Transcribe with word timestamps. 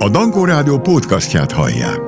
A 0.00 0.08
Dankó 0.08 0.44
Rádió 0.44 0.78
podcastját 0.80 1.52
hallják. 1.52 2.00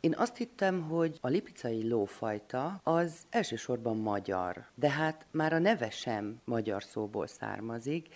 Én 0.00 0.14
azt 0.16 0.36
hittem, 0.36 0.82
hogy 0.82 1.18
a 1.20 1.28
lipicai 1.28 1.88
lófajta 1.88 2.80
az 2.82 3.12
elsősorban 3.30 3.96
magyar, 3.96 4.64
de 4.74 4.90
hát 4.90 5.26
már 5.30 5.52
a 5.52 5.58
neve 5.58 5.90
sem 5.90 6.40
magyar 6.44 6.82
szóból 6.82 7.26
származik, 7.26 8.06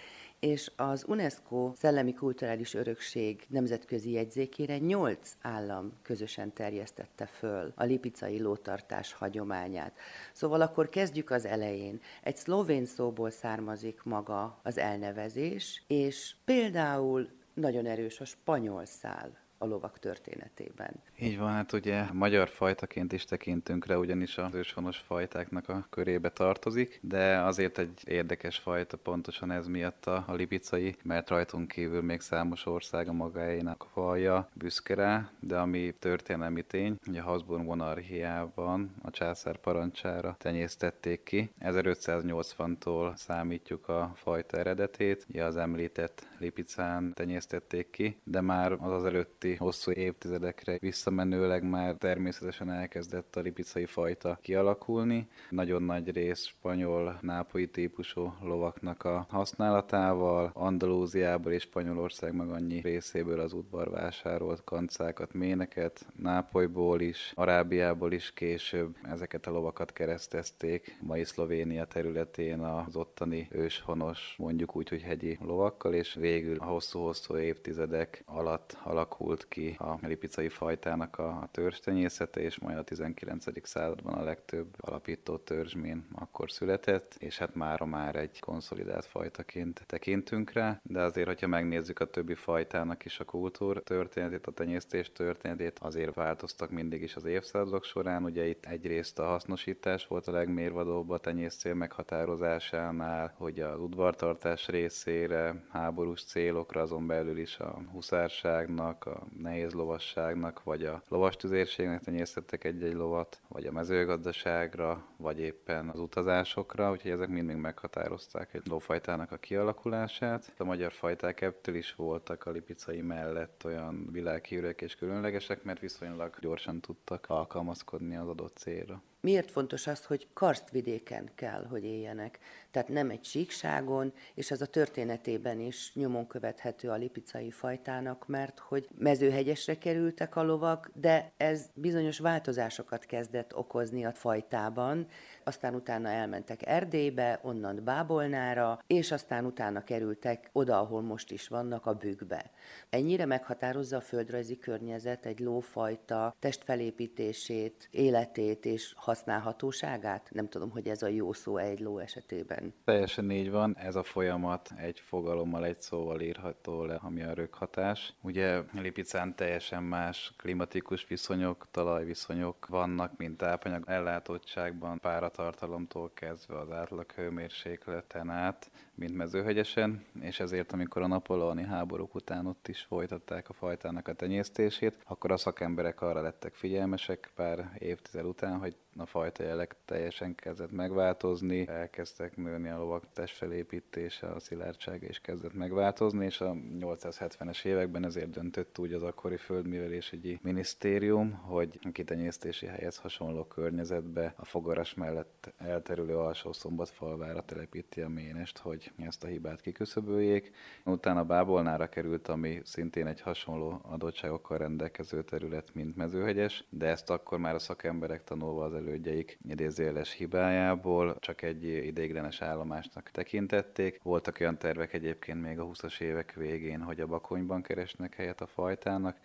és 0.44 0.70
az 0.76 1.04
UNESCO 1.08 1.72
Szellemi 1.76 2.14
Kulturális 2.14 2.74
Örökség 2.74 3.44
nemzetközi 3.48 4.10
jegyzékére 4.10 4.78
nyolc 4.78 5.32
állam 5.40 5.92
közösen 6.02 6.52
terjesztette 6.52 7.26
föl 7.26 7.72
a 7.74 7.84
lipicai 7.84 8.40
lótartás 8.40 9.12
hagyományát. 9.12 9.92
Szóval 10.32 10.60
akkor 10.60 10.88
kezdjük 10.88 11.30
az 11.30 11.44
elején. 11.44 12.00
Egy 12.22 12.36
szlovén 12.36 12.84
szóból 12.84 13.30
származik 13.30 14.02
maga 14.02 14.60
az 14.62 14.78
elnevezés, 14.78 15.82
és 15.86 16.34
például 16.44 17.28
nagyon 17.54 17.86
erős 17.86 18.20
a 18.20 18.24
spanyol 18.24 18.84
szál 18.84 19.43
a 19.64 19.66
lovak 19.66 19.98
történetében. 19.98 20.92
Így 21.20 21.38
van, 21.38 21.52
hát 21.52 21.72
ugye 21.72 22.04
magyar 22.12 22.48
fajtaként 22.48 23.12
is 23.12 23.24
tekintünk 23.24 23.86
rá, 23.86 23.94
ugyanis 23.94 24.38
az 24.38 24.54
őshonos 24.54 24.98
fajtáknak 24.98 25.68
a 25.68 25.86
körébe 25.90 26.28
tartozik, 26.28 26.98
de 27.02 27.38
azért 27.38 27.78
egy 27.78 28.00
érdekes 28.04 28.58
fajta 28.58 28.96
pontosan 28.96 29.50
ez 29.50 29.66
miatt 29.66 30.06
a, 30.06 30.24
a 30.26 30.32
libicai, 30.32 30.96
mert 31.02 31.28
rajtunk 31.28 31.68
kívül 31.68 32.02
még 32.02 32.20
számos 32.20 32.66
ország 32.66 33.08
a 33.08 33.12
magáénak 33.12 33.86
faja 33.92 34.48
büszke 34.52 34.94
rá, 34.94 35.30
de 35.40 35.56
ami 35.56 35.94
történelmi 35.98 36.62
tény, 36.62 36.96
hogy 37.04 37.18
a 37.18 37.22
Habsburg 37.22 37.62
monarchiában 37.62 38.94
a 39.02 39.10
császár 39.10 39.56
parancsára 39.56 40.36
tenyésztették 40.38 41.22
ki. 41.22 41.50
1580-tól 41.60 43.16
számítjuk 43.16 43.88
a 43.88 44.12
fajta 44.14 44.56
eredetét, 44.56 45.26
ugye 45.28 45.44
az 45.44 45.56
említett 45.56 46.26
Lipicán 46.38 47.12
tenyésztették 47.14 47.90
ki, 47.90 48.16
de 48.24 48.40
már 48.40 48.72
az 48.72 48.92
az 48.92 49.04
előtti 49.04 49.53
hosszú 49.56 49.90
évtizedekre 49.90 50.78
visszamenőleg 50.80 51.62
már 51.62 51.94
természetesen 51.94 52.70
elkezdett 52.70 53.36
a 53.36 53.40
lipicai 53.40 53.86
fajta 53.86 54.38
kialakulni. 54.42 55.28
Nagyon 55.50 55.82
nagy 55.82 56.10
rész 56.10 56.44
spanyol, 56.44 57.18
nápolyi 57.20 57.68
típusú 57.68 58.34
lovaknak 58.42 59.04
a 59.04 59.26
használatával, 59.28 60.50
Andalúziából 60.54 61.52
és 61.52 61.62
Spanyolország 61.62 62.34
meg 62.34 62.48
annyi 62.48 62.80
részéből 62.80 63.40
az 63.40 63.52
udvar 63.52 63.90
vásárolt 63.90 64.64
kancákat, 64.64 65.32
méneket, 65.32 66.06
Nápolyból 66.16 67.00
is, 67.00 67.32
Arábiából 67.34 68.12
is 68.12 68.32
később 68.32 68.96
ezeket 69.02 69.46
a 69.46 69.50
lovakat 69.50 69.92
keresztezték 69.92 70.98
mai 71.00 71.24
Szlovénia 71.24 71.84
területén 71.84 72.60
az 72.60 72.96
ottani 72.96 73.48
őshonos, 73.50 74.34
mondjuk 74.38 74.76
úgy, 74.76 74.88
hogy 74.88 75.02
hegyi 75.02 75.38
lovakkal, 75.42 75.94
és 75.94 76.14
végül 76.14 76.58
a 76.58 76.64
hosszú-hosszú 76.64 77.36
évtizedek 77.36 78.22
alatt 78.26 78.76
alakult 78.82 79.33
ki 79.42 79.76
a 79.78 79.98
lipicai 80.02 80.48
fajtának 80.48 81.18
a 81.18 81.48
törzstenyészete, 81.50 82.40
és 82.40 82.58
majd 82.58 82.78
a 82.78 82.82
19. 82.82 83.66
században 83.66 84.14
a 84.14 84.24
legtöbb 84.24 84.74
alapító 84.76 85.36
törzsmén 85.36 86.06
akkor 86.14 86.50
született, 86.50 87.14
és 87.18 87.38
hát 87.38 87.54
mára 87.54 87.84
már 87.84 88.16
egy 88.16 88.40
konszolidált 88.40 89.04
fajtaként 89.04 89.84
tekintünk 89.86 90.52
rá, 90.52 90.80
de 90.82 91.00
azért, 91.00 91.26
hogyha 91.26 91.46
megnézzük 91.46 92.00
a 92.00 92.10
többi 92.10 92.34
fajtának 92.34 93.04
is 93.04 93.20
a 93.20 93.24
kultúr 93.24 93.82
történetét, 93.82 94.46
a 94.46 94.50
tenyésztés 94.52 95.12
történetét, 95.12 95.78
azért 95.78 96.14
változtak 96.14 96.70
mindig 96.70 97.02
is 97.02 97.16
az 97.16 97.24
évszázadok 97.24 97.84
során. 97.84 98.24
Ugye 98.24 98.46
itt 98.46 98.66
egyrészt 98.66 99.18
a 99.18 99.24
hasznosítás 99.24 100.06
volt 100.06 100.28
a 100.28 100.32
legmérvadóbb 100.32 101.10
a 101.10 101.18
tenyészcél 101.18 101.74
meghatározásánál, 101.74 103.34
hogy 103.36 103.60
az 103.60 103.78
udvartartás 103.78 104.68
részére, 104.68 105.64
háborús 105.70 106.24
célokra, 106.24 106.80
azon 106.80 107.06
belül 107.06 107.38
is 107.38 107.58
a 107.58 107.82
huszárságnak, 107.92 109.06
a 109.06 109.23
nehéz 109.38 109.72
lovasságnak, 109.72 110.62
vagy 110.62 110.84
a 110.84 111.02
lovastüzérségnek 111.08 112.00
tenyésztettek 112.00 112.64
egy-egy 112.64 112.94
lovat, 112.94 113.40
vagy 113.48 113.66
a 113.66 113.72
mezőgazdaságra, 113.72 115.06
vagy 115.16 115.40
éppen 115.40 115.88
az 115.88 115.98
utazásokra, 115.98 116.90
úgyhogy 116.90 117.10
ezek 117.10 117.28
mind 117.28 117.46
még 117.46 117.56
meghatározták 117.56 118.54
egy 118.54 118.66
lófajtának 118.66 119.32
a 119.32 119.36
kialakulását. 119.36 120.52
A 120.58 120.64
magyar 120.64 120.92
fajták 120.92 121.40
ebből 121.40 121.74
is 121.74 121.94
voltak 121.94 122.46
a 122.46 122.50
lipicai 122.50 123.00
mellett 123.00 123.62
olyan 123.64 124.08
világhírűek 124.12 124.80
és 124.80 124.94
különlegesek, 124.94 125.62
mert 125.62 125.80
viszonylag 125.80 126.36
gyorsan 126.40 126.80
tudtak 126.80 127.24
alkalmazkodni 127.28 128.16
az 128.16 128.28
adott 128.28 128.56
célra. 128.56 129.02
Miért 129.24 129.50
fontos 129.50 129.86
az, 129.86 130.04
hogy 130.04 130.26
karstvidéken 130.32 131.30
kell, 131.34 131.66
hogy 131.70 131.84
éljenek? 131.84 132.38
Tehát 132.70 132.88
nem 132.88 133.10
egy 133.10 133.24
síkságon, 133.24 134.12
és 134.34 134.50
ez 134.50 134.60
a 134.60 134.66
történetében 134.66 135.60
is 135.60 135.94
nyomon 135.94 136.26
követhető 136.26 136.88
a 136.88 136.94
lipicai 136.94 137.50
fajtának, 137.50 138.26
mert 138.26 138.58
hogy 138.58 138.88
mezőhegyesre 138.98 139.78
kerültek 139.78 140.36
a 140.36 140.42
lovak, 140.42 140.90
de 140.94 141.32
ez 141.36 141.66
bizonyos 141.74 142.18
változásokat 142.18 143.04
kezdett 143.04 143.56
okozni 143.56 144.04
a 144.04 144.12
fajtában, 144.12 145.06
aztán 145.44 145.74
utána 145.74 146.08
elmentek 146.08 146.66
Erdélybe, 146.66 147.40
onnan 147.42 147.80
Bábolnára, 147.84 148.78
és 148.86 149.12
aztán 149.12 149.44
utána 149.44 149.84
kerültek 149.84 150.50
oda, 150.52 150.78
ahol 150.78 151.02
most 151.02 151.30
is 151.30 151.48
vannak, 151.48 151.86
a 151.86 151.94
bükkbe. 151.94 152.50
Ennyire 152.90 153.24
meghatározza 153.24 153.96
a 153.96 154.00
földrajzi 154.00 154.58
környezet 154.58 155.26
egy 155.26 155.38
lófajta 155.38 156.36
testfelépítését, 156.38 157.88
életét 157.90 158.64
és 158.64 158.92
használhatóságát? 159.14 160.28
Nem 160.32 160.48
tudom, 160.48 160.70
hogy 160.70 160.88
ez 160.88 161.02
a 161.02 161.06
jó 161.06 161.32
szó 161.32 161.56
egy 161.56 161.80
ló 161.80 161.98
esetében. 161.98 162.74
Teljesen 162.84 163.30
így 163.30 163.50
van, 163.50 163.76
ez 163.78 163.94
a 163.94 164.02
folyamat 164.02 164.70
egy 164.76 165.00
fogalommal, 165.00 165.64
egy 165.64 165.80
szóval 165.80 166.20
írható 166.20 166.84
le, 166.84 166.94
ami 166.94 167.22
a 167.22 167.34
röghatás. 167.34 168.14
Ugye 168.20 168.60
Lipicán 168.72 169.36
teljesen 169.36 169.82
más 169.82 170.32
klimatikus 170.36 171.06
viszonyok, 171.06 171.66
talajviszonyok 171.70 172.66
vannak, 172.66 173.16
mint 173.16 173.36
tápanyag 173.36 173.84
ellátottságban, 173.86 175.00
páratartalomtól 175.00 176.10
kezdve 176.14 176.58
az 176.58 176.70
átlag 176.70 177.12
hőmérsékleten 177.12 178.30
át, 178.30 178.70
mint 178.94 179.14
mezőhegyesen, 179.14 180.04
és 180.20 180.40
ezért 180.40 180.72
amikor 180.72 181.02
a 181.02 181.06
napolóni 181.06 181.62
háborúk 181.62 182.14
után 182.14 182.46
ott 182.46 182.68
is 182.68 182.80
folytatták 182.80 183.48
a 183.48 183.52
fajtának 183.52 184.08
a 184.08 184.12
tenyésztését, 184.12 184.94
akkor 185.04 185.32
a 185.32 185.36
szakemberek 185.36 186.00
arra 186.00 186.22
lettek 186.22 186.54
figyelmesek 186.54 187.30
pár 187.34 187.76
évtized 187.78 188.24
után, 188.24 188.58
hogy 188.58 188.76
a 188.96 189.06
fajta 189.06 189.42
jelek 189.42 189.76
teljesen 189.84 190.34
kezdett 190.34 190.72
megváltozni, 190.72 191.68
elkezdtek 191.68 192.36
nőni 192.36 192.68
a 192.68 192.78
lovak 192.78 193.04
testfelépítése, 193.12 194.26
a 194.26 194.40
szilárdság 194.40 195.02
is 195.02 195.20
kezdett 195.20 195.54
megváltozni, 195.54 196.24
és 196.24 196.40
a 196.40 196.52
870-es 196.80 197.64
években 197.64 198.04
ezért 198.04 198.30
döntött 198.30 198.78
úgy 198.78 198.92
az 198.92 199.02
akkori 199.02 199.36
földművelésügyi 199.36 200.38
minisztérium, 200.42 201.32
hogy 201.32 201.78
a 201.82 201.90
kitenyésztési 201.92 202.66
helyhez 202.66 202.96
hasonló 202.96 203.44
környezetbe 203.44 204.34
a 204.36 204.44
fogaras 204.44 204.94
mellett 204.94 205.52
elterülő 205.58 206.16
alsó 206.16 206.52
szombatfalvára 206.52 207.42
telepíti 207.42 208.00
a 208.00 208.08
ménest, 208.08 208.58
hogy 208.58 208.83
ezt 208.96 209.24
a 209.24 209.26
hibát 209.26 209.60
kiküszöböljék. 209.60 210.52
Utána 210.84 211.24
Bábolnára 211.24 211.88
került, 211.88 212.28
ami 212.28 212.60
szintén 212.64 213.06
egy 213.06 213.20
hasonló 213.20 213.80
adottságokkal 213.82 214.58
rendelkező 214.58 215.22
terület, 215.22 215.74
mint 215.74 215.96
Mezőhegyes, 215.96 216.64
de 216.70 216.86
ezt 216.86 217.10
akkor 217.10 217.38
már 217.38 217.54
a 217.54 217.58
szakemberek 217.58 218.24
tanulva 218.24 218.64
az 218.64 218.74
elődjeik 218.74 219.38
idézéles 219.48 220.12
hibájából 220.12 221.16
csak 221.20 221.42
egy 221.42 221.64
ideiglenes 221.64 222.42
állomásnak 222.42 223.10
tekintették. 223.10 224.00
Voltak 224.02 224.36
olyan 224.40 224.58
tervek 224.58 224.92
egyébként 224.92 225.42
még 225.42 225.58
a 225.58 225.66
20-as 225.66 226.00
évek 226.00 226.32
végén, 226.32 226.80
hogy 226.80 227.00
a 227.00 227.06
Bakonyban 227.06 227.62
keresnek 227.62 228.14
helyet 228.14 228.40
a 228.40 228.46
fajtának, 228.46 229.16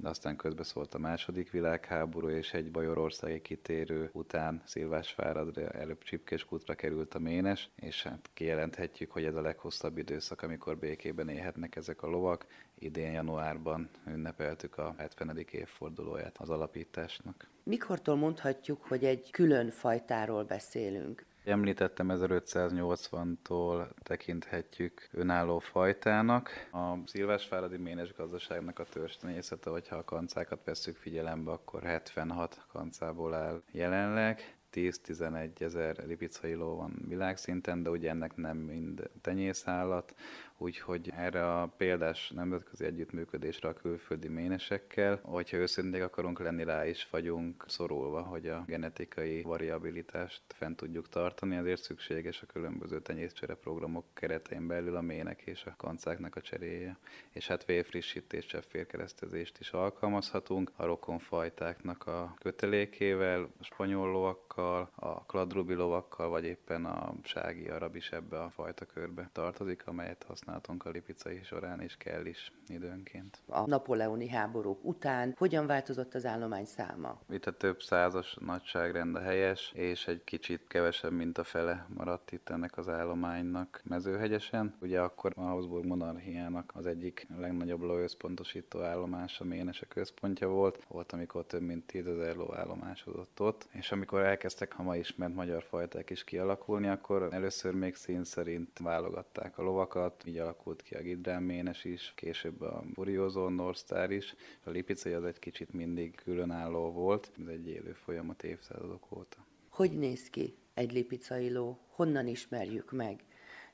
de 0.00 0.08
aztán 0.08 0.36
közbeszólt 0.36 0.94
a 0.94 0.98
második 0.98 1.50
világháború, 1.50 2.28
és 2.28 2.52
egy 2.52 2.70
bajorországi 2.70 3.40
kitérő 3.40 4.10
után 4.12 4.62
Szilvásváradra 4.64 5.68
előbb 5.68 6.02
Csipkéskútra 6.02 6.74
került 6.74 7.14
a 7.14 7.18
ménes, 7.18 7.70
és 7.76 8.02
hát 8.02 8.30
kijelenthetjük, 8.34 9.10
hogy 9.10 9.24
ez 9.24 9.34
a 9.34 9.40
leghosszabb 9.40 9.98
időszak, 9.98 10.42
amikor 10.42 10.78
békében 10.78 11.28
élhetnek 11.28 11.76
ezek 11.76 12.02
a 12.02 12.06
lovak. 12.06 12.46
Idén 12.78 13.12
januárban 13.12 13.90
ünnepeltük 14.06 14.78
a 14.78 14.94
70. 14.98 15.44
évfordulóját 15.50 16.36
az 16.38 16.50
alapításnak. 16.50 17.48
Mikortól 17.62 18.16
mondhatjuk, 18.16 18.82
hogy 18.82 19.04
egy 19.04 19.30
külön 19.30 19.70
fajtáról 19.70 20.44
beszélünk? 20.44 21.24
Említettem 21.48 22.08
1580-tól 22.10 23.88
tekinthetjük 24.02 25.08
önálló 25.12 25.58
fajtának. 25.58 26.50
A 26.72 27.06
szilvásváradi 27.06 27.76
ménes 27.76 28.14
gazdaságnak 28.14 28.78
a 28.78 28.84
törstenyészete, 28.84 29.70
hogyha 29.70 29.96
a 29.96 30.04
kancákat 30.04 30.64
vesszük 30.64 30.96
figyelembe, 30.96 31.50
akkor 31.50 31.82
76 31.82 32.66
kancából 32.72 33.34
áll 33.34 33.62
jelenleg. 33.72 34.56
10-11 34.78 35.60
ezer 35.60 35.96
lipicai 36.06 36.54
ló 36.54 36.76
van 36.76 37.04
világszinten, 37.08 37.82
de 37.82 37.90
ugye 37.90 38.10
ennek 38.10 38.36
nem 38.36 38.56
mind 38.56 39.10
tenyészállat. 39.20 40.14
úgyhogy 40.60 41.12
erre 41.16 41.60
a 41.60 41.66
példás 41.76 42.30
nemzetközi 42.30 42.84
együttműködésre 42.84 43.68
a 43.68 43.72
külföldi 43.72 44.28
ménesekkel, 44.28 45.20
hogyha 45.22 45.56
őszinték 45.56 46.02
akarunk 46.02 46.40
lenni, 46.40 46.64
rá 46.64 46.86
is 46.86 47.08
vagyunk 47.10 47.64
szorulva, 47.68 48.22
hogy 48.22 48.48
a 48.48 48.64
genetikai 48.66 49.42
variabilitást 49.42 50.42
fent 50.48 50.76
tudjuk 50.76 51.08
tartani, 51.08 51.56
ezért 51.56 51.82
szükséges 51.82 52.42
a 52.42 52.46
különböző 52.46 53.00
tenyészcsere 53.00 53.54
programok 53.54 54.04
keretein 54.14 54.66
belül 54.66 54.96
a 54.96 55.00
mének 55.00 55.42
és 55.42 55.64
a 55.64 55.74
kancáknak 55.76 56.36
a 56.36 56.40
cseréje. 56.40 56.98
És 57.30 57.46
hát 57.46 57.64
vérfrissítés, 57.64 58.46
cseppférkeresztezést 58.46 59.58
is 59.58 59.70
alkalmazhatunk 59.70 60.72
a 60.76 60.84
rokonfajtáknak 60.84 62.06
a 62.06 62.34
kötelékével, 62.38 63.48
a 63.60 63.64
spanyol 63.64 64.10
lovakkal, 64.58 64.90
a 64.94 65.24
kladrubi 65.24 65.74
lovakkal, 65.74 66.28
vagy 66.28 66.44
éppen 66.44 66.84
a 66.84 67.14
sági 67.22 67.68
arab 67.68 67.96
is 67.96 68.10
ebbe 68.10 68.40
a 68.40 68.50
fajta 68.50 68.84
körbe 68.84 69.30
tartozik, 69.32 69.86
amelyet 69.86 70.24
használtunk 70.28 70.84
a 70.84 70.90
lipicai 70.90 71.40
során, 71.42 71.80
és 71.80 71.96
kell 71.96 72.26
is 72.26 72.52
időnként. 72.68 73.42
A 73.46 73.66
napoleoni 73.66 74.28
háborúk 74.28 74.84
után 74.84 75.34
hogyan 75.38 75.66
változott 75.66 76.14
az 76.14 76.24
állomány 76.24 76.64
száma? 76.64 77.20
Itt 77.30 77.46
a 77.46 77.56
több 77.56 77.82
százas 77.82 78.36
nagyságrend 78.40 79.14
a 79.16 79.20
helyes, 79.20 79.72
és 79.74 80.06
egy 80.06 80.24
kicsit 80.24 80.66
kevesebb, 80.68 81.12
mint 81.12 81.38
a 81.38 81.44
fele 81.44 81.86
maradt 81.96 82.32
itt 82.32 82.48
ennek 82.48 82.76
az 82.76 82.88
állománynak 82.88 83.80
mezőhegyesen. 83.84 84.74
Ugye 84.80 85.00
akkor 85.00 85.32
a 85.36 85.40
Habsburg 85.40 85.84
monarchiának 85.84 86.72
az 86.74 86.86
egyik 86.86 87.26
legnagyobb 87.38 87.80
lóösszpontosító 87.80 88.80
állomás 88.80 89.40
a 89.40 89.44
Ménese 89.44 89.86
központja 89.86 90.48
volt. 90.48 90.84
Volt, 90.88 91.12
amikor 91.12 91.46
több 91.46 91.62
mint 91.62 91.86
tízezer 91.86 92.36
ló 92.36 92.54
állomásodott 92.54 93.40
ott, 93.40 93.68
és 93.72 93.92
amikor 93.92 94.22
elkezdtek 94.48 94.78
a 94.78 94.82
ma 94.82 94.96
ismert 94.96 95.34
magyar 95.34 95.62
fajták 95.62 96.10
is 96.10 96.24
kialakulni, 96.24 96.88
akkor 96.88 97.28
először 97.30 97.74
még 97.74 97.94
szín 97.94 98.24
szerint 98.24 98.78
válogatták 98.78 99.58
a 99.58 99.62
lovakat, 99.62 100.22
így 100.26 100.38
alakult 100.38 100.82
ki 100.82 100.94
a 100.94 101.00
Gidrán 101.00 101.42
Ménes 101.42 101.84
is, 101.84 102.12
később 102.16 102.60
a 102.60 102.84
Furiózó 102.94 103.48
North 103.48 103.78
Star 103.78 104.10
is. 104.10 104.34
A 104.64 104.70
Lipicai 104.70 105.12
az 105.12 105.24
egy 105.24 105.38
kicsit 105.38 105.72
mindig 105.72 106.14
különálló 106.14 106.92
volt, 106.92 107.30
ez 107.40 107.46
egy 107.46 107.68
élő 107.68 107.92
folyamat 107.92 108.42
évszázadok 108.42 109.16
óta. 109.16 109.36
Hogy 109.68 109.98
néz 109.98 110.30
ki 110.30 110.56
egy 110.74 110.92
lipicai 110.92 111.50
ló? 111.50 111.78
Honnan 111.88 112.26
ismerjük 112.26 112.92
meg? 112.92 113.24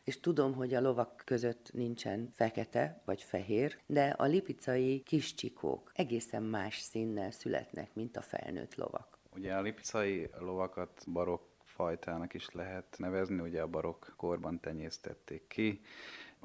és 0.04 0.20
tudom, 0.20 0.54
hogy 0.54 0.74
a 0.74 0.80
lovak 0.80 1.22
között 1.24 1.70
nincsen 1.72 2.30
fekete 2.32 3.02
vagy 3.04 3.22
fehér, 3.22 3.78
de 3.86 4.14
a 4.18 4.24
lipicai 4.24 5.02
kis 5.02 5.34
csikók 5.34 5.92
egészen 5.94 6.42
más 6.42 6.78
színnel 6.78 7.30
születnek, 7.30 7.94
mint 7.94 8.16
a 8.16 8.22
felnőtt 8.22 8.74
lovak. 8.74 9.13
Ugye 9.34 9.54
a 9.54 9.60
lipicai 9.60 10.30
lovakat 10.38 11.04
barokk 11.12 11.42
fajtának 11.64 12.34
is 12.34 12.50
lehet 12.50 12.96
nevezni, 12.98 13.40
ugye 13.40 13.62
a 13.62 13.66
barokk 13.66 14.04
korban 14.16 14.60
tenyésztették 14.60 15.46
ki, 15.46 15.80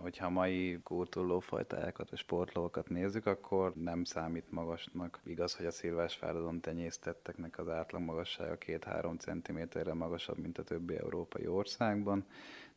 Hogyha 0.02 0.26
a 0.26 0.30
mai 0.30 0.80
kultúrlófajtákat 0.84 2.10
vagy 2.10 2.20
sportlókat 2.20 2.90
nézzük, 2.90 3.26
akkor 3.26 3.74
nem 3.76 4.04
számít 4.04 4.52
magasnak. 4.52 5.20
Igaz, 5.24 5.56
hogy 5.56 5.66
a 5.66 5.72
szilvásfáradon 5.72 6.62
tenyésztetteknek 6.62 7.60
az 7.60 7.70
átlag 7.70 8.02
magassága 8.02 8.58
2-3 8.60 9.20
cm-re 9.20 9.94
magasabb, 9.94 10.38
mint 10.38 10.58
a 10.58 10.64
többi 10.64 10.98
európai 10.98 11.48
országban, 11.48 12.26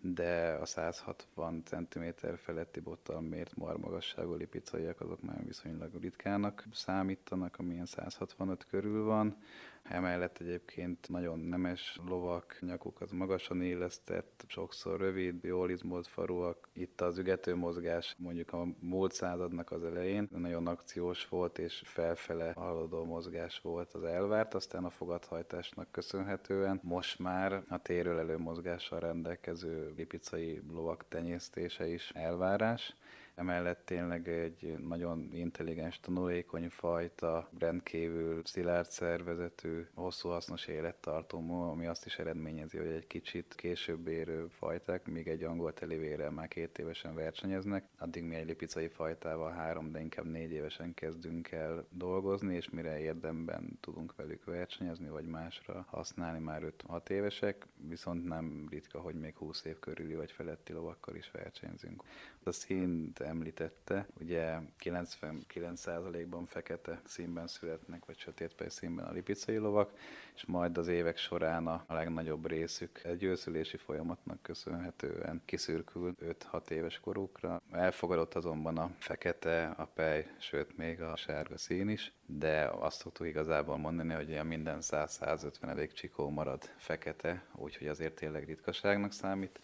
de 0.04 0.58
a 0.60 0.64
160 0.64 1.62
cm 1.64 2.04
feletti 2.36 2.80
bottal 2.80 3.20
mért 3.20 3.56
marmagasságú 3.56 4.34
lipicaiak 4.34 5.00
azok 5.00 5.22
már 5.22 5.44
viszonylag 5.44 6.00
ritkának 6.00 6.64
számítanak, 6.72 7.58
amilyen 7.58 7.86
165 7.86 8.66
körül 8.66 9.04
van. 9.04 9.36
Emellett 9.82 10.38
egyébként 10.38 11.08
nagyon 11.08 11.38
nemes 11.38 12.00
lovak, 12.06 12.58
nyakuk 12.60 13.00
az 13.00 13.10
magasan 13.10 13.62
élesztett, 13.62 14.44
sokszor 14.46 15.00
rövid, 15.00 15.44
jól 15.44 15.70
izmolt 15.70 16.06
farúak. 16.06 16.68
Itt 16.72 17.00
az 17.00 17.18
ügető 17.18 17.54
mozgás 17.54 18.14
mondjuk 18.18 18.52
a 18.52 18.66
múlt 18.78 19.12
századnak 19.12 19.70
az 19.70 19.84
elején 19.84 20.28
nagyon 20.30 20.66
akciós 20.66 21.28
volt, 21.28 21.58
és 21.58 21.82
felfele 21.84 22.52
haladó 22.52 23.04
mozgás 23.04 23.60
volt 23.60 23.92
az 23.92 24.04
elvárt, 24.04 24.54
aztán 24.54 24.84
a 24.84 24.90
fogadhajtásnak 24.90 25.90
köszönhetően 25.90 26.80
most 26.82 27.18
már 27.18 27.62
a 27.68 27.82
térről 27.82 28.18
elő 28.18 28.38
mozgással 28.38 29.00
rendelkező 29.00 29.91
lipicai 29.96 30.60
lovak 30.72 31.04
tenyésztése 31.08 31.86
is 31.86 32.10
elvárás. 32.14 32.94
Emellett 33.42 33.84
tényleg 33.84 34.28
egy 34.28 34.78
nagyon 34.78 35.28
intelligens, 35.32 36.00
tanulékony 36.00 36.68
fajta, 36.68 37.48
rendkívül 37.58 38.42
szilárd 38.44 38.90
szervezetű, 38.90 39.86
hosszú 39.94 40.28
hasznos 40.28 40.66
élettartó, 40.66 41.68
ami 41.70 41.86
azt 41.86 42.06
is 42.06 42.18
eredményezi, 42.18 42.78
hogy 42.78 42.86
egy 42.86 43.06
kicsit 43.06 43.54
később 43.54 44.06
érő 44.06 44.46
fajták, 44.48 45.06
míg 45.06 45.28
egy 45.28 45.42
angol 45.42 45.72
telivérrel 45.72 46.30
már 46.30 46.48
két 46.48 46.78
évesen 46.78 47.14
versenyeznek, 47.14 47.84
addig 47.98 48.22
mi 48.22 48.34
egy 48.34 48.46
lipicai 48.46 48.88
fajtával 48.88 49.50
három, 49.50 49.92
de 49.92 50.00
inkább 50.00 50.26
négy 50.26 50.52
évesen 50.52 50.94
kezdünk 50.94 51.50
el 51.50 51.86
dolgozni, 51.90 52.54
és 52.54 52.70
mire 52.70 53.00
érdemben 53.00 53.78
tudunk 53.80 54.14
velük 54.16 54.44
versenyezni, 54.44 55.08
vagy 55.08 55.26
másra 55.26 55.86
használni 55.88 56.38
már 56.38 56.62
5-6 56.88 57.08
évesek, 57.08 57.66
viszont 57.88 58.24
nem 58.24 58.66
ritka, 58.70 59.00
hogy 59.00 59.14
még 59.14 59.36
20 59.36 59.64
év 59.64 59.78
körüli 59.78 60.14
vagy 60.14 60.30
feletti 60.30 60.72
lovakkal 60.72 61.14
is 61.14 61.30
versenyzünk. 61.30 62.02
A 62.44 62.52
színt 62.52 63.20
említette, 63.32 64.06
ugye 64.20 64.58
99%-ban 64.84 66.46
fekete 66.46 67.00
színben 67.04 67.46
születnek, 67.46 68.04
vagy 68.04 68.18
sötétpej 68.18 68.68
színben 68.68 69.04
a 69.04 69.12
lipicai 69.12 69.56
lovak, 69.56 69.96
és 70.34 70.44
majd 70.44 70.78
az 70.78 70.88
évek 70.88 71.16
során 71.16 71.66
a 71.66 71.84
legnagyobb 71.88 72.46
részük 72.46 73.00
egy 73.04 73.22
őszülési 73.22 73.76
folyamatnak 73.76 74.42
köszönhetően 74.42 75.42
kiszürkül 75.44 76.14
5-6 76.52 76.70
éves 76.70 77.00
korukra. 77.00 77.62
Elfogadott 77.70 78.34
azonban 78.34 78.78
a 78.78 78.90
fekete, 78.98 79.66
a 79.76 79.84
pej, 79.84 80.26
sőt 80.38 80.76
még 80.76 81.00
a 81.00 81.16
sárga 81.16 81.58
szín 81.58 81.88
is, 81.88 82.12
de 82.26 82.70
azt 82.78 83.00
szoktuk 83.00 83.26
igazából 83.26 83.76
mondani, 83.76 84.14
hogy 84.14 84.36
a 84.36 84.44
minden 84.44 84.78
100-150 84.80 85.68
elég 85.68 85.92
csikó 85.92 86.28
marad 86.28 86.62
fekete, 86.76 87.44
úgyhogy 87.54 87.86
azért 87.86 88.14
tényleg 88.14 88.44
ritkaságnak 88.44 89.12
számít. 89.12 89.60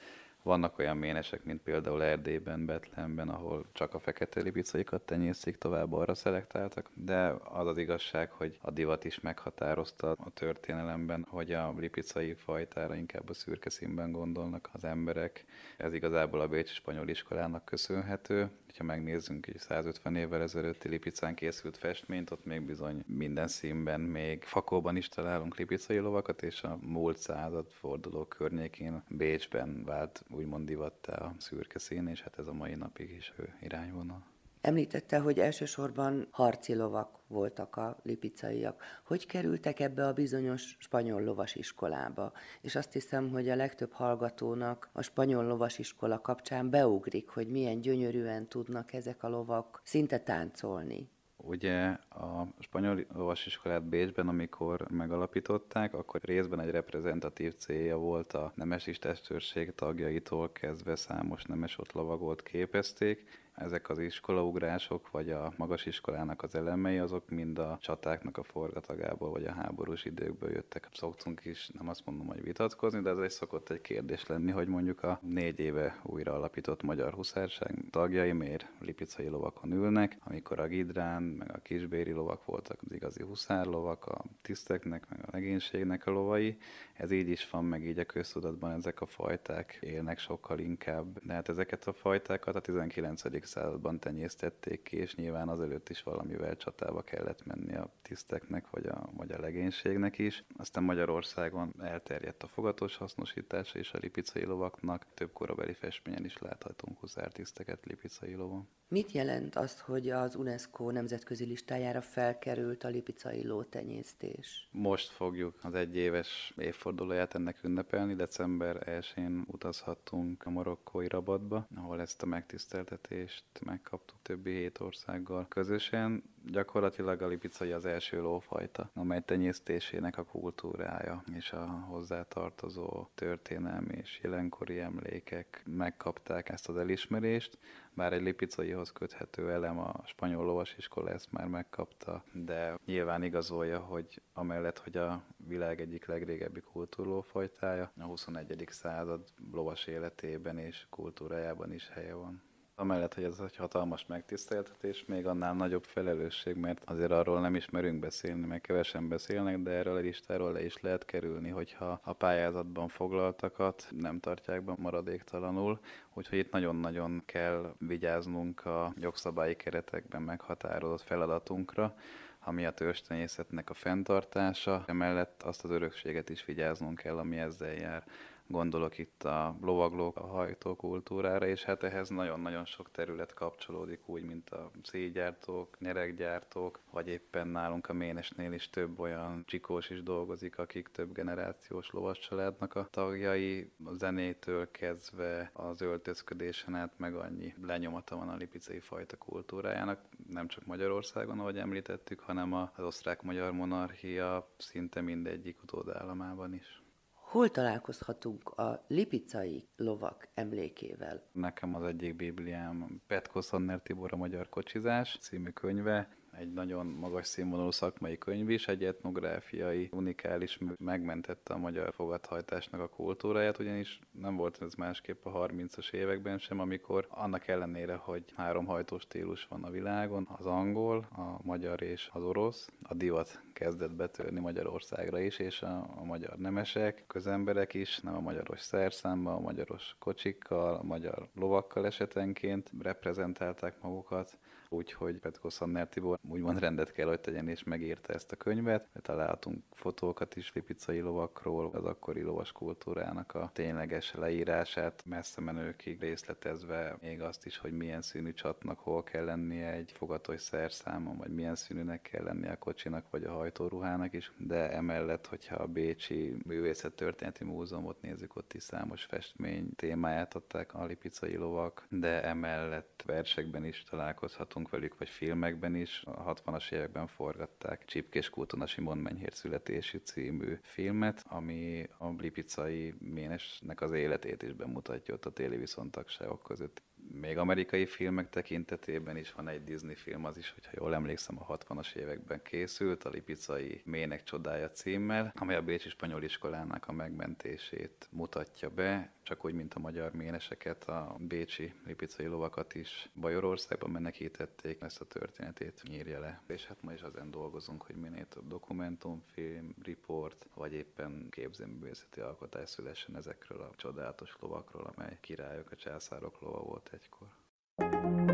Vannak 0.49 0.79
olyan 0.79 0.97
ménesek, 0.97 1.45
mint 1.45 1.63
például 1.63 2.03
Erdélyben, 2.03 2.67
Betlemben, 2.67 3.29
ahol 3.29 3.67
csak 3.73 3.95
a 3.95 3.99
fekete 3.99 4.41
libicaikat 4.41 5.03
tenyészik, 5.03 5.57
tovább 5.57 5.93
arra 5.93 6.15
szelektáltak, 6.15 6.91
de 6.95 7.35
az 7.45 7.67
az 7.67 7.79
igazság, 7.79 8.31
hogy 8.31 8.59
a 8.63 8.71
divat 8.71 9.05
is 9.05 9.21
meghatározta 9.21 10.11
a 10.11 10.31
történelemben, 10.31 11.27
hogy 11.29 11.53
a 11.53 11.75
lipicai 11.79 12.35
fajtára 12.35 12.95
inkább 12.95 13.29
a 13.29 13.35
szürke 13.35 13.71
színben 13.71 14.13
gondolnak 14.13 14.71
az 14.73 14.85
emberek. 14.85 15.45
Ez 15.77 15.93
igazából 15.93 16.41
a 16.41 16.49
Bécsi 16.49 16.75
Spanyol 16.75 17.09
Iskolának 17.09 17.65
köszönhető, 17.65 18.51
ha 18.77 18.85
megnézzünk 18.85 19.47
egy 19.47 19.59
150 19.59 20.17
évvel 20.17 20.43
ezelőtti 20.43 20.89
Lipicán 20.89 21.35
készült 21.35 21.77
festményt, 21.77 22.31
ott 22.31 22.45
még 22.45 22.63
bizony 22.63 23.05
minden 23.07 23.49
színben, 23.49 24.01
még 24.01 24.43
fakóban 24.43 24.97
is 24.97 25.09
találunk 25.09 25.57
lipicai 25.57 25.99
lovakat, 25.99 26.43
és 26.43 26.63
a 26.63 26.79
múlt 26.81 27.19
század 27.19 27.71
forduló 27.71 28.25
környékén 28.25 29.03
Bécsben 29.09 29.85
vált 29.85 30.25
úgymond 30.29 30.67
divattá 30.67 31.15
a 31.15 31.35
szürke 31.39 31.79
szín, 31.79 32.07
és 32.07 32.23
hát 32.23 32.39
ez 32.39 32.47
a 32.47 32.53
mai 32.53 32.75
napig 32.75 33.11
is 33.11 33.33
ő 33.37 33.55
irányvonal. 33.61 34.27
Említette, 34.61 35.19
hogy 35.19 35.39
elsősorban 35.39 36.29
harci 36.31 36.75
lovak 36.75 37.19
voltak 37.27 37.77
a 37.77 37.97
lipicaiak. 38.03 38.83
Hogy 39.05 39.27
kerültek 39.27 39.81
ebbe 39.81 40.07
a 40.07 40.13
bizonyos 40.13 40.77
spanyol 40.79 41.23
lovasiskolába? 41.23 42.33
És 42.61 42.75
azt 42.75 42.93
hiszem, 42.93 43.31
hogy 43.31 43.49
a 43.49 43.57
legtöbb 43.57 43.93
hallgatónak 43.93 44.89
a 44.93 45.03
spanyol 45.03 45.45
lovasiskola 45.45 46.21
kapcsán 46.21 46.71
beugrik, 46.71 47.29
hogy 47.29 47.49
milyen 47.49 47.81
gyönyörűen 47.81 48.47
tudnak 48.47 48.93
ezek 48.93 49.23
a 49.23 49.29
lovak 49.29 49.81
szinte 49.85 50.19
táncolni. 50.19 51.09
Ugye 51.37 51.87
a 52.09 52.47
spanyol 52.59 53.05
lovasiskolát 53.15 53.85
Bécsben, 53.85 54.29
amikor 54.29 54.87
megalapították, 54.91 55.95
akkor 55.95 56.21
részben 56.23 56.61
egy 56.61 56.71
reprezentatív 56.71 57.55
célja 57.57 57.97
volt 57.97 58.33
a 58.33 58.53
nemesi 58.55 58.93
testőrség 58.93 59.75
tagjaitól 59.75 60.53
kezdve 60.53 60.97
számos 60.97 61.43
nemes 61.45 61.79
ott 61.79 61.93
lovagolt 61.93 62.43
képezték, 62.43 63.48
ezek 63.59 63.89
az 63.89 63.99
iskolaugrások, 63.99 65.11
vagy 65.11 65.31
a 65.31 65.53
magas 65.57 65.87
iskolának 65.87 66.43
az 66.43 66.55
elemei, 66.55 66.99
azok 66.99 67.29
mind 67.29 67.59
a 67.59 67.79
csatáknak 67.81 68.37
a 68.37 68.43
forgatagából, 68.43 69.31
vagy 69.31 69.45
a 69.45 69.53
háborús 69.53 70.05
időkből 70.05 70.51
jöttek. 70.51 70.89
Szoktunk 70.93 71.45
is, 71.45 71.69
nem 71.69 71.89
azt 71.89 72.07
mondom, 72.07 72.27
hogy 72.27 72.43
vitatkozni, 72.43 73.01
de 73.01 73.11
ez 73.11 73.19
egy 73.19 73.31
szokott 73.31 73.71
egy 73.71 73.81
kérdés 73.81 74.27
lenni, 74.27 74.51
hogy 74.51 74.69
mondjuk 74.69 75.03
a 75.03 75.19
négy 75.23 75.59
éve 75.59 76.01
újra 76.03 76.33
alapított 76.35 76.83
Magyar 76.83 77.13
Huszárság 77.13 77.75
tagjai 77.91 78.33
miért 78.33 78.67
lipicai 78.81 79.29
lovakon 79.29 79.73
ülnek, 79.73 80.17
amikor 80.25 80.61
a 80.61 80.67
Gidrán, 80.67 81.23
meg 81.23 81.51
a 81.55 81.59
kisbéri 81.59 82.13
lovak 82.13 82.45
voltak 82.45 82.79
az 82.83 82.93
igazi 82.93 83.23
huszárlovak, 83.23 84.07
a 84.07 84.25
tiszteknek, 84.43 85.09
meg 85.09 85.21
a 85.23 85.29
legénységnek 85.33 86.07
a 86.07 86.11
lovai. 86.11 86.57
Ez 86.95 87.11
így 87.11 87.29
is 87.29 87.51
van, 87.51 87.65
meg 87.65 87.87
így 87.87 87.99
a 87.99 88.05
köztudatban 88.05 88.71
ezek 88.71 89.01
a 89.01 89.07
fajták 89.07 89.79
élnek 89.81 90.19
sokkal 90.19 90.59
inkább. 90.59 91.19
De 91.23 91.33
hát 91.33 91.49
ezeket 91.49 91.87
a 91.87 91.93
fajtákat 91.93 92.55
a 92.55 92.61
19 92.61 93.25
században 93.49 93.99
tenyésztették 93.99 94.83
ki, 94.83 94.97
és 94.97 95.15
nyilván 95.15 95.49
azelőtt 95.49 95.89
is 95.89 96.03
valamivel 96.03 96.57
csatába 96.57 97.03
kellett 97.03 97.45
menni 97.45 97.75
a 97.75 97.93
tiszteknek, 98.03 98.71
vagy 98.71 98.87
a, 98.87 99.09
vagy 99.17 99.33
a 99.33 99.41
legénységnek 99.41 100.19
is. 100.19 100.45
Aztán 100.57 100.83
Magyarországon 100.85 101.75
elterjedt 101.81 102.43
a 102.43 102.47
fogatos 102.47 102.97
hasznosítása 102.97 103.79
és 103.79 103.93
a 103.93 103.99
lipicai 103.99 104.45
lovaknak. 104.45 105.07
Több 105.15 105.33
korabeli 105.33 105.73
festményen 105.73 106.25
is 106.25 106.39
láthatunk 106.39 106.99
huzártiszteket 106.99 107.87
lipicai 107.87 108.35
lovon. 108.35 108.69
Mit 108.91 109.13
jelent 109.13 109.57
azt, 109.57 109.79
hogy 109.79 110.11
az 110.11 110.35
UNESCO 110.35 110.91
nemzetközi 110.91 111.45
listájára 111.45 112.01
felkerült 112.01 112.85
a 112.85 112.89
lipicai 112.89 113.47
lótenyésztés? 113.47 114.69
Most 114.73 115.11
fogjuk 115.11 115.59
az 115.63 115.75
egyéves 115.75 116.55
évfordulóját 116.57 117.35
ennek 117.35 117.65
ünnepelni. 117.65 118.15
December 118.15 118.83
1-én 118.87 119.45
utazhattunk 119.47 120.47
a 120.47 120.51
marokkói 120.51 121.09
Rabatba, 121.09 121.67
ahol 121.77 122.01
ezt 122.01 122.23
a 122.23 122.27
megtiszteltetést 122.27 123.38
megkaptuk 123.65 124.17
többi 124.23 124.51
hét 124.51 124.81
országgal 124.81 125.49
közösen. 125.49 126.23
Gyakorlatilag 126.45 127.23
a 127.23 127.27
lipicai 127.27 127.73
az 127.73 127.85
első 127.85 128.21
lófajta, 128.21 128.91
amely 128.95 129.21
tenyésztésének 129.21 130.19
a 130.19 130.25
kultúrája 130.25 131.23
és 131.35 131.53
a 131.53 131.67
hozzátartozó 131.67 133.07
történelmi 133.15 133.95
és 133.95 134.21
jelenkori 134.23 134.79
emlékek 134.79 135.63
megkapták 135.67 136.49
ezt 136.49 136.69
az 136.69 136.77
elismerést 136.77 137.59
bár 137.99 138.13
egy 138.13 138.23
lipicaihoz 138.23 138.93
köthető 138.93 139.51
elem 139.51 139.79
a 139.79 139.95
spanyol 140.05 140.45
lovasiskola 140.45 141.11
ezt 141.11 141.33
már 141.33 141.47
megkapta, 141.47 142.25
de 142.33 142.79
nyilván 142.85 143.23
igazolja, 143.23 143.79
hogy 143.79 144.23
amellett, 144.33 144.79
hogy 144.79 144.97
a 144.97 145.23
világ 145.37 145.81
egyik 145.81 146.07
legrégebbi 146.07 146.61
kultúrlófajtája, 146.61 147.93
a 147.99 148.05
21. 148.05 148.67
század 148.71 149.29
lovas 149.53 149.87
életében 149.87 150.59
és 150.59 150.87
kultúrájában 150.91 151.73
is 151.73 151.89
helye 151.89 152.15
van. 152.15 152.43
Amellett, 152.81 153.15
hogy 153.15 153.25
ez 153.25 153.39
egy 153.45 153.57
hatalmas 153.57 154.07
megtiszteltetés, 154.07 155.05
még 155.07 155.27
annál 155.27 155.55
nagyobb 155.55 155.85
felelősség, 155.85 156.57
mert 156.57 156.83
azért 156.85 157.11
arról 157.11 157.41
nem 157.41 157.55
ismerünk 157.55 158.01
beszélni, 158.01 158.47
meg 158.47 158.61
kevesen 158.61 159.09
beszélnek, 159.09 159.59
de 159.59 159.71
erről 159.71 159.97
a 159.97 160.01
listáról 160.01 160.53
le 160.53 160.65
is 160.65 160.81
lehet 160.81 161.05
kerülni, 161.05 161.49
hogyha 161.49 162.01
a 162.05 162.13
pályázatban 162.13 162.89
foglaltakat 162.89 163.89
nem 163.91 164.21
tartják 164.21 164.63
be 164.63 164.73
maradéktalanul, 164.77 165.79
úgyhogy 166.15 166.39
itt 166.39 166.53
nagyon-nagyon 166.53 167.23
kell 167.25 167.75
vigyáznunk 167.79 168.65
a 168.65 168.93
jogszabályi 168.97 169.55
keretekben 169.57 170.23
meghatározott 170.23 171.03
feladatunkra, 171.03 171.95
ami 172.41 172.67
a 172.67 172.73
törstenyészetnek 172.73 173.71
a 173.71 173.75
fenntartása, 173.75 174.85
emellett 174.87 175.43
azt 175.43 175.65
az 175.65 175.71
örökséget 175.71 176.31
is 176.31 176.45
vigyáznunk 176.45 176.99
kell, 176.99 177.19
ami 177.19 177.37
ezzel 177.39 177.73
jár. 177.73 178.05
Gondolok 178.51 178.99
itt 178.99 179.23
a 179.23 179.57
lovaglók, 179.61 180.17
a 180.17 180.27
hajtókultúrára, 180.27 181.47
és 181.47 181.65
hát 181.65 181.83
ehhez 181.83 182.09
nagyon-nagyon 182.09 182.65
sok 182.65 182.91
terület 182.91 183.35
kapcsolódik, 183.35 184.09
úgy, 184.09 184.23
mint 184.23 184.51
a 184.51 184.71
szégyártók, 184.83 185.79
nyereggyártók, 185.79 186.81
vagy 186.91 187.09
éppen 187.09 187.49
nálunk 187.49 187.89
a 187.89 187.93
Ménesnél 187.93 188.53
is 188.53 188.71
több 188.71 189.01
olyan 189.01 189.43
csikós 189.47 189.91
is 189.91 190.03
dolgozik, 190.03 190.59
akik 190.59 190.89
több 190.89 191.13
generációs 191.13 191.91
lovas 191.91 192.19
családnak 192.19 192.75
a 192.75 192.89
tagjai, 192.91 193.73
a 193.85 193.93
zenétől 193.93 194.71
kezdve 194.71 195.51
az 195.53 195.81
öltözködésen 195.81 196.75
át 196.75 196.99
meg 196.99 197.15
annyi 197.15 197.55
lenyomata 197.63 198.17
van 198.17 198.29
a 198.29 198.37
lipicei 198.37 198.81
fajta 198.81 199.17
kultúrájának, 199.17 200.01
nem 200.29 200.49
csak 200.49 200.67
Magyarországon, 200.67 201.41
ahogy 201.41 201.59
említettük, 201.59 202.21
hanem 202.21 202.53
az 202.53 202.85
osztrák-magyar 202.85 203.53
monarchia 203.53 204.49
szinte 204.57 205.01
mindegyik 205.01 205.63
utódállamában 205.63 206.55
is. 206.55 206.83
Hol 207.29 207.51
találkozhatunk 207.51 208.49
a 208.49 208.85
lipicai 208.87 209.69
lovak 209.77 210.29
emlékével? 210.35 211.23
Nekem 211.33 211.75
az 211.75 211.83
egyik 211.83 212.17
bibliám 212.17 213.03
Petko 213.07 213.43
Szanner 213.43 213.81
Tibor 213.83 214.13
a 214.13 214.17
Magyar 214.17 214.49
Kocsizás 214.49 215.19
című 215.21 215.51
könyve, 215.51 216.09
egy 216.39 216.53
nagyon 216.53 216.87
magas 216.87 217.27
színvonalú 217.27 217.71
szakmai 217.71 218.19
könyv 218.19 218.51
is, 218.51 218.69
egy 218.69 218.85
etnográfiai, 218.85 219.89
unikális 219.93 220.59
megmentette 220.79 221.55
a 221.55 221.59
magyar 221.59 221.95
fogadhajtásnak 221.95 222.81
a 222.81 222.89
kultúráját, 222.89 223.59
ugyanis 223.59 224.01
nem 224.13 224.37
volt 224.37 224.63
ez 224.63 224.75
másképp 224.75 225.27
a 225.27 225.49
30-as 225.49 225.93
években 225.93 226.39
sem, 226.39 226.61
amikor 226.61 227.07
annak 227.11 227.49
ellenére, 227.49 227.95
hogy 227.95 228.25
három 228.37 228.67
hajtó 228.67 228.99
stílus 228.99 229.47
van 229.49 229.65
a 229.65 229.71
világon, 229.71 230.29
az 230.39 230.47
angol, 230.47 231.09
a 231.11 231.39
magyar 231.43 231.83
és 231.83 232.09
az 232.13 232.23
orosz, 232.23 232.69
a 232.83 232.95
divat 232.95 233.43
kezdett 233.59 233.95
betörni 233.95 234.41
Magyarországra 234.41 235.21
is, 235.21 235.39
és 235.39 235.63
a, 235.63 235.87
a 235.97 236.05
magyar 236.05 236.37
nemesek, 236.37 237.05
közemberek 237.07 237.75
is, 237.75 237.99
nem 237.99 238.15
a 238.15 238.21
magyaros 238.21 238.61
szerszámban, 238.61 239.35
a 239.35 239.41
magyaros 239.41 239.97
kocsikkal, 239.99 240.75
a 240.75 240.83
magyar 240.83 241.29
lovakkal 241.35 241.87
esetenként 241.87 242.71
reprezentálták 242.83 243.83
magukat, 243.83 244.39
úgyhogy 244.69 245.19
Petko 245.19 245.51
Szanner 245.51 245.89
Tibor 245.89 246.19
úgymond 246.29 246.59
rendet 246.59 246.93
kell, 246.93 247.07
hogy 247.07 247.21
tegyen, 247.21 247.49
és 247.49 247.65
megírta 247.65 248.13
ezt 248.13 248.33
a 248.33 248.37
könyvet. 248.37 248.89
Találtunk 249.03 249.63
fotókat 249.73 250.37
is 250.37 250.53
lipicai 250.53 251.01
lovakról, 251.01 251.71
az 251.73 251.85
akkori 251.85 252.23
lovas 252.23 252.53
kultúrának 252.53 253.35
a 253.35 253.51
tényleges 253.53 254.15
leírását, 254.15 255.03
messze 255.07 255.41
menőkig 255.41 256.01
részletezve 256.01 256.97
még 257.01 257.23
azt 257.23 257.47
is, 257.47 257.59
hogy 257.59 257.73
milyen 257.73 258.03
színű 258.03 258.33
csatnak 258.33 258.79
hol 258.79 259.03
kell 259.03 259.25
lennie 259.25 259.73
egy 259.73 259.93
fogatos 259.93 260.41
szerszámon, 260.41 261.17
vagy 261.17 261.35
milyen 261.35 261.55
színűnek 261.55 262.03
kell 262.03 262.25
lennie 262.25 262.51
a 262.51 262.59
kocsinak, 262.59 263.11
vagy 263.11 263.25
a 263.25 263.33
hajtóruhának 263.49 264.13
is, 264.13 264.33
de 264.37 264.71
emellett, 264.71 265.27
hogyha 265.27 265.55
a 265.55 265.67
Bécsi 265.67 266.37
Művészettörténeti 266.45 267.45
Múzeumot 267.45 268.01
nézzük, 268.01 268.37
ott 268.37 268.53
is 268.53 268.63
számos 268.63 269.05
festmény 269.05 269.75
témáját 269.77 270.35
adták 270.35 270.75
a 270.75 270.85
lipicai 270.85 271.37
lovak, 271.37 271.87
de 271.89 272.23
emellett 272.23 273.03
versekben 273.07 273.65
is 273.65 273.85
találkozhatunk 273.91 274.71
velük, 274.71 274.99
vagy 274.99 275.09
filmekben 275.09 275.75
is. 275.75 276.03
A 276.05 276.35
60-as 276.35 276.73
években 276.73 277.07
forgatták 277.07 277.85
Csipkés 277.85 278.31
Kultona 278.31 278.67
Simon 278.67 278.99
Menyhér 278.99 279.33
születési 279.33 279.99
című 279.99 280.59
filmet, 280.63 281.25
ami 281.29 281.89
a 281.99 282.09
lipicai 282.19 282.95
ménesnek 282.99 283.81
az 283.81 283.93
életét 283.93 284.43
is 284.43 284.53
bemutatja 284.53 285.15
ott 285.15 285.27
a 285.27 285.33
téli 285.33 285.57
viszontagságok 285.57 286.43
között 286.43 286.83
még 287.21 287.39
amerikai 287.39 287.87
filmek 287.87 288.29
tekintetében 288.29 289.17
is 289.17 289.33
van 289.33 289.49
egy 289.49 289.65
Disney 289.65 289.95
film, 289.95 290.25
az 290.25 290.37
is, 290.37 290.51
hogyha 290.51 290.73
jól 290.75 290.95
emlékszem, 290.95 291.39
a 291.39 291.57
60-as 291.57 291.95
években 291.95 292.41
készült, 292.43 293.05
a 293.05 293.11
Lipicai 293.11 293.83
Mének 293.85 294.23
csodája 294.23 294.71
címmel, 294.71 295.33
amely 295.37 295.57
a 295.57 295.63
Bécsi 295.63 295.89
Spanyol 295.89 296.23
Iskolának 296.23 296.89
a 296.89 296.93
megmentését 296.93 298.09
mutatja 298.11 298.71
be, 298.71 299.11
csak 299.29 299.45
úgy, 299.45 299.55
mint 299.55 299.75
a 299.75 299.79
magyar 299.79 300.13
méneseket, 300.13 300.85
a 300.89 301.17
bécsi 301.19 301.73
lipicai 301.87 302.27
lovakat 302.27 302.75
is 302.75 303.11
Bajorországban 303.21 303.91
menekítették, 303.91 304.81
ezt 304.81 305.01
a 305.01 305.05
történetét 305.05 305.83
írja 305.91 306.21
le. 306.21 306.41
És 306.47 306.67
hát 306.67 306.77
ma 306.81 306.93
is 306.93 307.01
azon 307.01 307.31
dolgozunk, 307.31 307.83
hogy 307.83 307.97
minél 307.97 308.27
több 308.29 308.49
dokumentumfilm, 308.49 309.75
riport, 309.83 310.47
vagy 310.55 310.73
éppen 310.73 311.27
képzőművészeti 311.31 312.21
alkotás 312.21 312.71
szülessen 312.71 313.17
ezekről 313.17 313.61
a 313.61 313.71
csodálatos 313.77 314.37
lovakról, 314.41 314.93
amely 314.97 315.19
királyok, 315.21 315.71
a 315.71 315.77
császárok 315.77 316.41
lova 316.41 316.61
volt 316.61 316.91
egykor. 316.93 317.27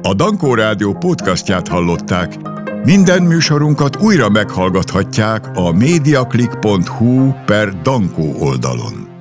A 0.02 0.14
Dankó 0.14 0.54
Rádió 0.54 0.92
podcastját 0.92 1.68
hallották. 1.68 2.36
Minden 2.84 3.22
műsorunkat 3.22 3.96
újra 3.96 4.28
meghallgathatják 4.28 5.56
a 5.56 5.72
mediaclick.hu 5.72 7.32
per 7.44 7.82
Dankó 7.82 8.34
oldalon. 8.40 9.13